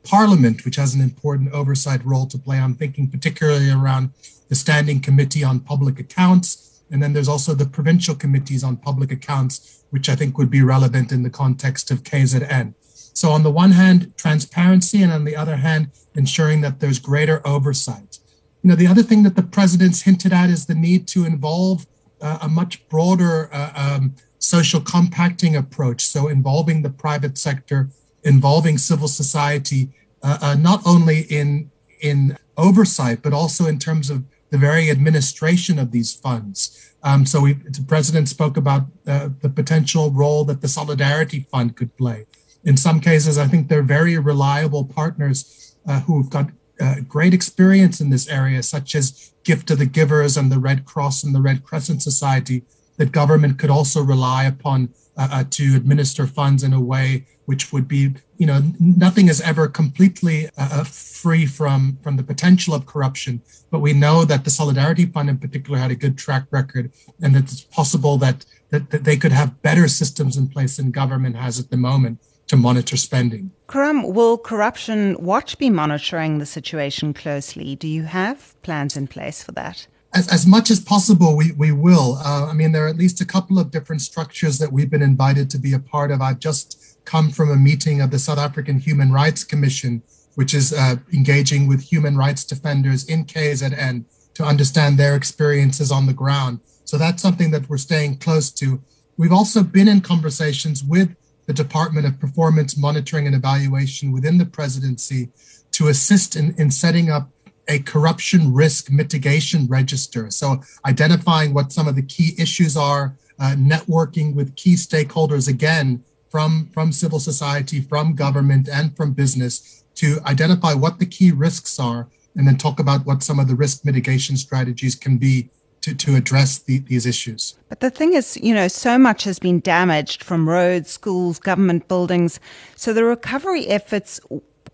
Parliament, 0.05 0.63
which 0.63 0.77
has 0.77 0.95
an 0.95 1.01
important 1.01 1.51
oversight 1.51 2.03
role 2.05 2.25
to 2.27 2.37
play. 2.37 2.57
I'm 2.57 2.75
thinking 2.75 3.11
particularly 3.11 3.69
around 3.69 4.11
the 4.47 4.55
Standing 4.55 5.01
Committee 5.01 5.43
on 5.43 5.59
Public 5.59 5.99
Accounts. 5.99 6.81
And 6.89 7.03
then 7.03 7.11
there's 7.11 7.27
also 7.27 7.53
the 7.53 7.65
provincial 7.65 8.15
committees 8.15 8.63
on 8.63 8.77
public 8.77 9.11
accounts, 9.11 9.83
which 9.89 10.07
I 10.07 10.15
think 10.15 10.37
would 10.37 10.49
be 10.49 10.61
relevant 10.61 11.11
in 11.11 11.23
the 11.23 11.29
context 11.29 11.91
of 11.91 12.03
KZN. 12.03 12.73
So, 13.13 13.31
on 13.31 13.43
the 13.43 13.51
one 13.51 13.71
hand, 13.71 14.13
transparency, 14.15 15.03
and 15.03 15.11
on 15.11 15.25
the 15.25 15.35
other 15.35 15.57
hand, 15.57 15.91
ensuring 16.15 16.61
that 16.61 16.79
there's 16.79 16.99
greater 16.99 17.45
oversight. 17.45 18.19
You 18.63 18.69
know, 18.69 18.75
the 18.77 18.87
other 18.87 19.03
thing 19.03 19.23
that 19.23 19.35
the 19.35 19.43
president's 19.43 20.03
hinted 20.03 20.31
at 20.31 20.49
is 20.49 20.67
the 20.67 20.75
need 20.75 21.05
to 21.09 21.25
involve 21.25 21.85
uh, 22.21 22.37
a 22.43 22.47
much 22.47 22.87
broader 22.87 23.49
uh, 23.51 23.73
um, 23.75 24.15
social 24.39 24.79
compacting 24.79 25.57
approach. 25.57 26.05
So, 26.05 26.29
involving 26.29 26.83
the 26.83 26.89
private 26.89 27.37
sector 27.37 27.89
involving 28.23 28.77
civil 28.77 29.07
society, 29.07 29.89
uh, 30.23 30.37
uh, 30.41 30.55
not 30.55 30.81
only 30.85 31.21
in 31.21 31.71
in 32.01 32.37
oversight 32.57 33.21
but 33.21 33.33
also 33.33 33.65
in 33.65 33.79
terms 33.79 34.09
of 34.09 34.23
the 34.49 34.57
very 34.57 34.89
administration 34.89 35.79
of 35.79 35.91
these 35.91 36.13
funds. 36.13 36.93
Um, 37.03 37.25
so 37.25 37.41
we, 37.41 37.53
the 37.53 37.85
president 37.87 38.29
spoke 38.29 38.57
about 38.57 38.83
uh, 39.05 39.29
the 39.41 39.49
potential 39.49 40.11
role 40.11 40.43
that 40.45 40.61
the 40.61 40.67
Solidarity 40.67 41.47
Fund 41.51 41.75
could 41.75 41.95
play. 41.97 42.25
In 42.63 42.75
some 42.75 42.99
cases, 42.99 43.37
I 43.37 43.47
think 43.47 43.67
they're 43.67 43.83
very 43.83 44.17
reliable 44.17 44.85
partners 44.85 45.75
uh, 45.87 46.01
who've 46.01 46.29
got 46.29 46.49
uh, 46.79 46.95
great 47.07 47.33
experience 47.33 48.01
in 48.01 48.09
this 48.09 48.27
area, 48.27 48.61
such 48.63 48.95
as 48.95 49.33
Gift 49.43 49.71
of 49.71 49.79
the 49.79 49.85
Givers 49.85 50.37
and 50.37 50.51
the 50.51 50.59
Red 50.59 50.85
Cross 50.85 51.23
and 51.23 51.33
the 51.33 51.41
Red 51.41 51.63
Crescent 51.63 52.01
Society, 52.03 52.63
that 52.97 53.11
government 53.11 53.59
could 53.59 53.69
also 53.69 54.01
rely 54.01 54.45
upon 54.45 54.89
uh, 55.17 55.27
uh, 55.31 55.43
to 55.49 55.75
administer 55.75 56.27
funds 56.27 56.63
in 56.63 56.73
a 56.73 56.81
way 56.81 57.25
which 57.45 57.71
would 57.71 57.87
be, 57.87 58.13
you 58.37 58.45
know, 58.45 58.61
nothing 58.77 59.29
is 59.29 59.39
ever 59.39 59.69
completely 59.69 60.47
uh, 60.57 60.69
uh, 60.71 60.83
free 60.83 61.45
from 61.45 61.97
from 62.03 62.17
the 62.17 62.23
potential 62.23 62.73
of 62.73 62.85
corruption. 62.85 63.41
But 63.71 63.79
we 63.79 63.93
know 63.93 64.25
that 64.25 64.43
the 64.43 64.49
Solidarity 64.49 65.05
Fund, 65.05 65.29
in 65.29 65.37
particular, 65.37 65.79
had 65.79 65.91
a 65.91 65.95
good 65.95 66.17
track 66.17 66.45
record, 66.51 66.91
and 67.21 67.33
that 67.33 67.43
it's 67.43 67.61
possible 67.61 68.17
that 68.17 68.45
that, 68.69 68.89
that 68.91 69.05
they 69.05 69.17
could 69.17 69.31
have 69.31 69.61
better 69.61 69.87
systems 69.87 70.35
in 70.35 70.49
place 70.49 70.77
than 70.77 70.91
government 70.91 71.37
has 71.37 71.57
at 71.59 71.69
the 71.69 71.77
moment 71.77 72.19
to 72.47 72.57
monitor 72.57 72.97
spending. 72.97 73.51
Karam, 73.67 74.13
will 74.13 74.37
Corruption 74.37 75.15
Watch 75.19 75.57
be 75.57 75.69
monitoring 75.69 76.39
the 76.39 76.45
situation 76.45 77.13
closely? 77.13 77.75
Do 77.75 77.87
you 77.87 78.03
have 78.03 78.61
plans 78.61 78.97
in 78.97 79.07
place 79.07 79.43
for 79.43 79.53
that? 79.53 79.87
As, 80.13 80.27
as 80.29 80.47
much 80.47 80.71
as 80.71 80.79
possible, 80.79 81.35
we, 81.35 81.51
we 81.53 81.71
will. 81.71 82.19
Uh, 82.23 82.47
I 82.47 82.53
mean, 82.53 82.71
there 82.71 82.85
are 82.85 82.89
at 82.89 82.97
least 82.97 83.21
a 83.21 83.25
couple 83.25 83.59
of 83.59 83.71
different 83.71 84.01
structures 84.01 84.57
that 84.59 84.71
we've 84.71 84.89
been 84.89 85.01
invited 85.01 85.49
to 85.51 85.57
be 85.57 85.73
a 85.73 85.79
part 85.79 86.11
of. 86.11 86.21
I've 86.21 86.39
just 86.39 86.97
come 87.05 87.29
from 87.29 87.51
a 87.51 87.55
meeting 87.55 88.01
of 88.01 88.11
the 88.11 88.19
South 88.19 88.37
African 88.37 88.79
Human 88.79 89.11
Rights 89.11 89.43
Commission, 89.43 90.01
which 90.35 90.53
is 90.53 90.73
uh, 90.73 90.95
engaging 91.13 91.67
with 91.67 91.81
human 91.81 92.17
rights 92.17 92.43
defenders 92.43 93.05
in 93.05 93.25
KZN 93.25 94.05
to 94.35 94.43
understand 94.43 94.97
their 94.97 95.15
experiences 95.15 95.91
on 95.91 96.05
the 96.05 96.13
ground. 96.13 96.59
So 96.85 96.97
that's 96.97 97.21
something 97.21 97.51
that 97.51 97.69
we're 97.69 97.77
staying 97.77 98.19
close 98.19 98.51
to. 98.51 98.81
We've 99.17 99.33
also 99.33 99.63
been 99.63 99.87
in 99.87 100.01
conversations 100.01 100.83
with 100.83 101.15
the 101.47 101.53
Department 101.53 102.05
of 102.05 102.19
Performance 102.19 102.77
Monitoring 102.77 103.25
and 103.25 103.35
Evaluation 103.35 104.11
within 104.11 104.37
the 104.37 104.45
presidency 104.45 105.29
to 105.71 105.87
assist 105.87 106.35
in, 106.35 106.53
in 106.57 106.69
setting 106.69 107.09
up 107.09 107.29
a 107.67 107.79
corruption 107.79 108.53
risk 108.53 108.91
mitigation 108.91 109.67
register. 109.67 110.29
So, 110.31 110.61
identifying 110.85 111.53
what 111.53 111.71
some 111.71 111.87
of 111.87 111.95
the 111.95 112.01
key 112.01 112.33
issues 112.37 112.77
are, 112.77 113.15
uh, 113.39 113.55
networking 113.57 114.33
with 114.33 114.55
key 114.55 114.75
stakeholders, 114.75 115.47
again, 115.47 116.03
from, 116.29 116.69
from 116.73 116.91
civil 116.91 117.19
society, 117.19 117.81
from 117.81 118.15
government, 118.15 118.69
and 118.69 118.95
from 118.95 119.13
business 119.13 119.83
to 119.95 120.19
identify 120.25 120.73
what 120.73 120.99
the 120.99 121.05
key 121.05 121.31
risks 121.31 121.79
are, 121.79 122.07
and 122.35 122.47
then 122.47 122.57
talk 122.57 122.79
about 122.79 123.05
what 123.05 123.23
some 123.23 123.39
of 123.39 123.47
the 123.47 123.55
risk 123.55 123.83
mitigation 123.83 124.37
strategies 124.37 124.95
can 124.95 125.17
be 125.17 125.49
to, 125.81 125.95
to 125.95 126.15
address 126.15 126.59
the, 126.59 126.79
these 126.79 127.05
issues. 127.05 127.57
But 127.69 127.79
the 127.79 127.89
thing 127.89 128.13
is, 128.13 128.37
you 128.37 128.53
know, 128.53 128.67
so 128.67 128.97
much 128.97 129.23
has 129.23 129.39
been 129.39 129.59
damaged 129.59 130.23
from 130.23 130.49
roads, 130.49 130.89
schools, 130.89 131.39
government 131.39 131.87
buildings. 131.87 132.39
So 132.75 132.93
the 132.93 133.03
recovery 133.03 133.67
efforts 133.67 134.19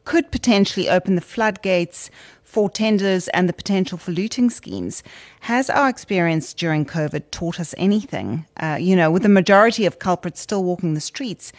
could 0.06 0.32
potentially 0.32 0.90
open 0.90 1.16
the 1.16 1.22
floodgates 1.22 2.10
for 2.54 2.70
tenders 2.70 3.28
and 3.30 3.50
the 3.50 3.54
potential 3.54 3.98
for 3.98 4.12
looting 4.12 4.50
schemes. 4.50 5.02
Has 5.42 5.70
our 5.72 5.90
experience 5.90 6.54
during 6.54 6.86
COVID 6.86 7.24
taught 7.32 7.60
us 7.60 7.74
anything? 7.78 8.46
Uh, 8.58 8.78
you 8.80 8.96
know, 8.96 9.10
with 9.10 9.24
the 9.24 9.30
majority 9.30 9.86
of 9.86 9.98
culprits 9.98 10.40
still 10.40 10.64
walking 10.64 10.94
the 10.94 11.02
streets, 11.02 11.52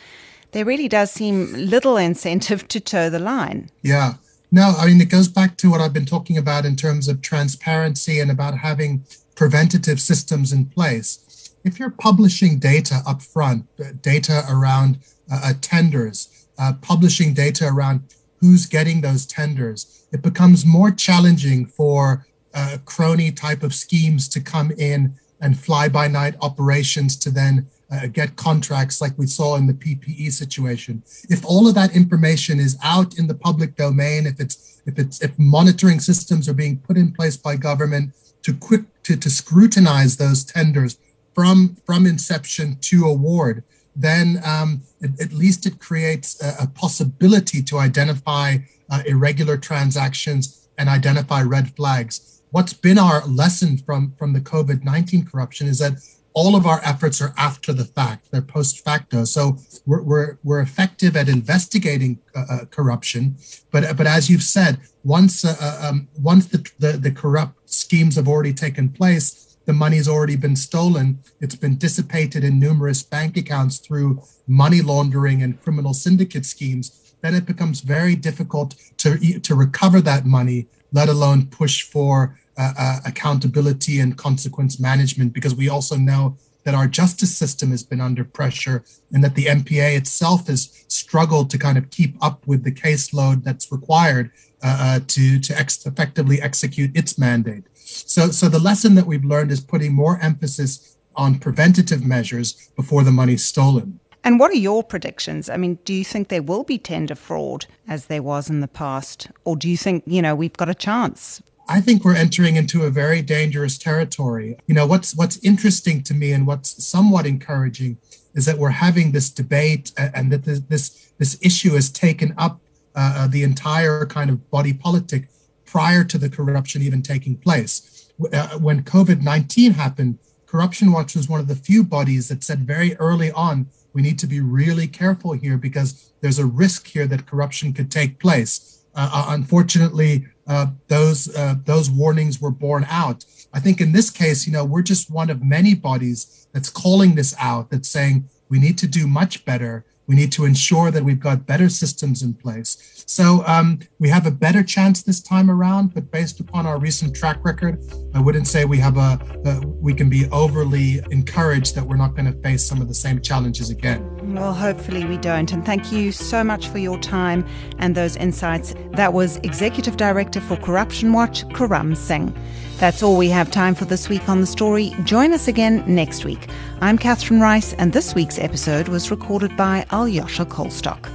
there 0.53 0.65
really 0.65 0.87
does 0.87 1.11
seem 1.11 1.53
little 1.53 1.97
incentive 1.97 2.69
to 2.69 2.81
toe 2.81 3.11
the 3.11 3.19
line. 3.19 3.71
Yeah. 3.83 4.15
No, 4.53 4.75
I 4.79 4.87
mean, 4.87 5.01
it 5.01 5.09
goes 5.09 5.27
back 5.27 5.57
to 5.59 5.71
what 5.71 5.81
I've 5.81 5.93
been 5.93 6.07
talking 6.07 6.39
about 6.39 6.65
in 6.65 6.77
terms 6.77 7.09
of 7.09 7.21
transparency 7.21 8.21
and 8.21 8.31
about 8.31 8.59
having 8.59 9.05
preventative 9.35 10.01
systems 10.01 10.53
in 10.53 10.67
place. 10.67 11.51
If 11.65 11.81
you're 11.81 11.91
publishing 11.91 12.61
data 12.61 13.03
up 13.05 13.21
front, 13.21 13.67
uh, 13.81 13.87
data 14.01 14.45
around 14.49 14.99
uh, 15.29 15.41
uh, 15.43 15.53
tenders, 15.61 16.47
uh, 16.57 16.75
publishing 16.83 17.35
data 17.35 17.67
around 17.67 18.05
who's 18.45 18.67
getting 18.67 19.01
those 19.01 19.25
tenders, 19.25 20.07
it 20.13 20.21
becomes 20.21 20.67
more 20.67 20.91
challenging 20.91 21.65
for 21.65 22.27
uh, 22.53 22.77
crony 22.85 23.33
type 23.33 23.63
of 23.63 23.73
schemes 23.75 24.29
to 24.29 24.39
come 24.39 24.71
in 24.73 25.15
and 25.41 25.59
fly 25.59 25.89
by 25.89 26.07
night 26.07 26.35
operations 26.43 27.17
to 27.17 27.31
then 27.31 27.67
uh, 27.91 28.07
get 28.07 28.37
contracts 28.37 29.01
like 29.01 29.17
we 29.17 29.27
saw 29.27 29.57
in 29.57 29.67
the 29.67 29.73
PPE 29.73 30.31
situation. 30.31 31.03
If 31.31 31.43
all 31.47 31.67
of 31.67 31.75
that 31.77 31.97
information 31.97 32.61
is 32.61 32.77
out 32.85 33.19
in 33.19 33.27
the 33.27 33.35
public 33.35 33.77
domain, 33.77 34.27
if 34.27 34.39
it's 34.39 34.83
if 34.85 34.99
it's 34.99 35.23
if 35.23 35.33
monitoring 35.39 36.01
systems 36.01 36.47
are 36.47 36.55
being 36.55 36.77
put 36.77 36.99
in 36.99 37.13
place 37.13 37.39
by 37.39 37.57
government 37.57 38.13
to 38.43 38.53
quick 38.53 38.83
to, 39.05 39.17
to 39.17 39.31
scrutinize 39.31 40.19
those 40.19 40.45
tenders 40.45 40.99
from 41.35 41.77
from 41.87 42.05
inception 42.05 42.77
to 42.83 43.07
award, 43.07 43.65
then 43.97 44.41
um, 44.45 44.83
at, 45.03 45.21
at, 45.21 45.33
least 45.33 45.67
it 45.67 45.79
creates 45.79 46.43
a, 46.43 46.65
a 46.65 46.67
possibility 46.67 47.63
to 47.63 47.79
identify 47.79 48.59
uh, 48.91 49.03
irregular 49.07 49.57
transactions 49.57 50.69
and 50.79 50.89
identify 50.89 51.43
red 51.43 51.75
flags. 51.77 52.43
What's 52.51 52.73
been 52.73 52.99
our 52.99 53.27
lesson 53.27 53.79
from, 53.79 54.15
from 54.19 54.33
the 54.33 54.41
COVID 54.41 54.85
19 54.85 55.27
corruption 55.27 55.67
is 55.67 55.79
that 55.79 55.95
all 56.35 56.57
of 56.57 56.67
our 56.67 56.81
efforts 56.85 57.23
are 57.23 57.33
after 57.39 57.73
the 57.73 57.85
fact; 57.85 58.31
they're 58.31 58.43
post 58.43 58.85
facto. 58.85 59.25
So 59.25 59.57
we're 59.87 60.03
we're, 60.03 60.39
we're 60.43 60.61
effective 60.61 61.17
at 61.17 61.29
investigating 61.29 62.19
uh, 62.35 62.45
uh 62.51 62.65
corruption, 62.67 63.37
but 63.71 63.97
but 63.97 64.09
as 64.09 64.29
you've 64.29 64.43
said, 64.43 64.81
once 65.05 65.45
uh, 65.45 65.81
um, 65.81 66.09
once 66.21 66.47
the, 66.47 66.69
the 66.81 66.93
the 66.93 67.13
corrupt 67.13 67.71
schemes 67.71 68.17
have 68.17 68.27
already 68.27 68.53
taken 68.53 68.89
place, 68.89 69.54
the 69.67 69.73
money's 69.73 70.09
already 70.09 70.37
been 70.37 70.57
stolen. 70.57 71.19
It's 71.41 71.55
been 71.55 71.77
dissipated 71.77 72.45
in 72.45 72.59
numerous 72.59 73.03
bank 73.03 73.37
accounts 73.37 73.79
through 73.79 74.23
money 74.47 74.81
laundering 74.81 75.43
and 75.43 75.61
criminal 75.61 75.95
syndicate 75.95 76.47
schemes. 76.47 77.15
Then 77.23 77.35
it 77.35 77.47
becomes 77.47 77.81
very 77.81 78.15
difficult 78.15 78.75
to 78.99 79.41
to 79.41 79.55
recover 79.55 80.01
that 80.03 80.27
money, 80.27 80.67
let 80.93 81.09
alone 81.09 81.47
push 81.47 81.83
for 81.83 82.39
uh, 82.57 82.73
uh, 82.79 83.01
accountability 83.07 83.99
and 84.01 84.17
consequence 84.17 84.79
management 84.79 85.33
because 85.33 85.55
we 85.55 85.69
also 85.69 85.97
know 85.97 86.37
that 86.65 86.75
our 86.75 86.87
justice 86.87 87.37
system 87.37 87.71
has 87.71 87.83
been 87.83 88.01
under 88.01 88.25
pressure 88.25 88.85
and 89.13 89.23
that 89.23 89.35
the 89.35 89.47
NPA 89.47 89.97
itself 89.97 90.47
has 90.47 90.85
struggled 90.89 91.51
to 91.51 91.59
kind 91.59 91.79
of 91.79 91.91
keep 91.91 92.17
up 92.23 92.47
with 92.47 92.65
the 92.65 92.73
caseload 92.73 93.45
that's 93.45 93.71
required 93.71 94.31
uh, 94.63 94.97
uh, 94.97 95.01
to, 95.09 95.39
to 95.41 95.59
ex- 95.59 95.85
effectively 95.85 96.41
execute 96.41 96.97
its 96.97 97.19
mandate. 97.19 97.65
So, 97.95 98.31
so 98.31 98.49
the 98.49 98.59
lesson 98.59 98.95
that 98.97 99.07
we've 99.07 99.25
learned 99.25 99.51
is 99.51 99.61
putting 99.61 99.95
more 99.95 100.19
emphasis 100.21 100.97
on 101.17 101.39
preventative 101.39 102.05
measures 102.05 102.71
before 102.77 103.05
the 103.05 103.13
money's 103.13 103.45
stolen. 103.45 104.01
And 104.25 104.41
what 104.41 104.51
are 104.51 104.57
your 104.57 104.83
predictions? 104.83 105.49
I 105.49 105.57
mean, 105.57 105.79
do 105.85 105.93
you 105.93 106.05
think 106.05 106.29
there 106.29 106.43
will 106.43 106.65
be 106.65 106.79
tender 106.79 107.15
fraud 107.15 107.67
as 107.87 108.07
there 108.07 108.23
was 108.23 108.49
in 108.49 108.61
the 108.61 108.69
past? 108.69 109.29
Or 109.45 109.55
do 109.55 109.69
you 109.69 109.77
think, 109.77 110.03
you 110.07 110.23
know, 110.23 110.35
we've 110.35 110.57
got 110.57 110.69
a 110.69 110.75
chance 110.75 111.43
I 111.69 111.81
think 111.81 112.05
we're 112.05 112.17
entering 112.17 112.57
into 112.57 112.83
a 112.83 112.91
very 112.91 113.23
dangerous 113.23 113.79
territory. 113.79 114.57
You 114.67 114.75
know, 114.75 114.87
what's 114.87 115.17
what's 115.17 115.39
interesting 115.39 116.03
to 116.05 116.15
me 116.15 116.33
and 116.33 116.47
what's 116.47 116.85
somewhat 116.85 117.27
encouraging 117.27 117.97
is 118.35 118.45
that 118.47 118.59
we're 118.59 118.71
having 118.71 119.13
this 119.13 119.31
debate 119.31 119.93
and 119.97 120.31
that 120.33 120.45
this 120.45 120.61
this, 120.61 121.13
this 121.19 121.39
issue 121.41 121.75
has 121.75 121.91
taken 121.91 122.35
up 122.37 122.61
uh, 122.95 123.15
uh 123.17 123.27
the 123.29 123.43
entire 123.43 124.05
kind 124.07 124.31
of 124.31 124.51
body 124.51 124.73
politic 124.73 125.29
prior 125.75 126.05
to 126.05 126.19
the 126.19 126.31
corruption 126.31 126.83
even 126.83 127.03
taking 127.03 127.37
place. 127.37 128.09
Uh, 128.33 128.59
when 128.67 128.85
COVID 128.85 129.23
19 129.23 129.73
happened, 129.73 130.19
Corruption 130.47 130.93
Watch 130.93 131.17
was 131.17 131.29
one 131.29 131.41
of 131.41 131.49
the 131.49 131.57
few 131.57 131.83
bodies 131.83 132.29
that 132.29 132.45
said 132.45 132.61
very 132.61 132.95
early 132.99 133.33
on 133.33 133.67
we 133.93 134.01
need 134.01 134.19
to 134.21 134.29
be 134.29 134.41
really 134.41 134.87
careful 134.87 135.33
here 135.33 135.57
because 135.57 136.13
there's 136.21 136.39
a 136.39 136.47
risk 136.47 136.87
here 136.87 137.09
that 137.09 137.27
corruption 137.27 137.73
could 137.73 137.91
take 137.91 138.21
place. 138.21 138.85
Uh, 138.95 139.11
uh 139.13 139.25
unfortunately, 139.37 140.27
uh, 140.47 140.67
those 140.87 141.21
uh, 141.35 141.57
those 141.65 141.91
warnings 141.91 142.41
were 142.41 142.53
borne 142.67 142.87
out. 142.89 143.25
I 143.53 143.59
think 143.59 143.81
in 143.81 143.91
this 143.91 144.11
case, 144.11 144.47
you 144.47 144.53
know, 144.53 144.65
we're 144.65 144.91
just 144.95 145.11
one 145.11 145.31
of 145.31 145.43
many 145.43 145.75
bodies 145.75 146.47
that's 146.53 146.71
calling 146.71 147.17
this 147.17 147.35
out, 147.51 147.71
that's 147.71 147.89
saying 147.89 148.29
we 148.49 148.59
need 148.61 148.79
to 148.79 148.87
do 148.87 149.09
much 149.09 149.45
better. 149.45 149.85
We 150.07 150.15
need 150.15 150.33
to 150.33 150.45
ensure 150.45 150.91
that 150.91 151.03
we've 151.03 151.21
got 151.21 151.47
better 151.47 151.69
systems 151.69 152.23
in 152.23 152.35
place. 152.35 153.05
So 153.07 153.43
um, 153.47 153.81
we 153.99 154.09
have 154.09 154.27
a 154.27 154.31
better 154.31 154.63
chance 154.63 155.03
this 155.03 155.21
time 155.21 155.51
around, 155.51 155.95
but 155.95 156.11
based 156.11 156.41
upon 156.41 156.67
our 156.67 156.79
recent 156.79 157.15
track 157.15 157.45
record, 157.45 157.83
I 158.15 158.21
wouldn't 158.21 158.47
say 158.47 158.65
we 158.65 158.79
have 158.79 158.97
a, 158.97 159.19
a 159.45 159.67
we 159.67 159.95
can 159.95 160.11
be 160.11 160.29
overly 160.31 161.01
encouraged 161.11 161.75
that 161.75 161.85
we're 161.85 161.97
not 161.97 162.15
going 162.15 162.33
to 162.33 162.39
face 162.43 162.67
some 162.67 162.81
of 162.81 162.89
the 162.89 162.95
same 162.95 163.21
challenges 163.21 163.71
again. 163.71 164.14
Well, 164.27 164.55
hopefully 164.55 165.05
we 165.05 165.19
don't. 165.19 165.53
And 165.53 165.65
thank 165.65 165.93
you 165.93 166.11
so 166.11 166.43
much 166.43 166.69
for 166.69 166.79
your 166.79 166.99
time 166.99 167.47
and 167.79 167.95
those 167.95 168.17
insights. 168.17 168.75
That 168.93 169.13
was 169.13 169.37
Executive 169.39 169.97
Director 169.97 170.41
for 170.41 170.57
Corruption 170.57 171.13
Watch, 171.13 171.49
Karam 171.51 171.95
Singh. 171.95 172.35
That's 172.79 173.03
all 173.03 173.17
we 173.17 173.29
have 173.29 173.51
time 173.51 173.75
for 173.75 173.85
this 173.85 174.09
week 174.09 174.29
on 174.29 174.41
The 174.41 174.47
Story. 174.47 174.95
Join 175.05 175.33
us 175.33 175.47
again 175.47 175.85
next 175.87 176.25
week. 176.25 176.49
I'm 176.81 176.99
Catherine 176.99 177.41
Rice, 177.41 177.75
and 177.75 177.93
this 177.93 178.15
week's 178.15 178.39
episode 178.39 178.89
was 178.89 179.11
recorded 179.11 179.57
by 179.57 179.87
Alyosha 179.91 180.47
Kolstock. 180.47 181.11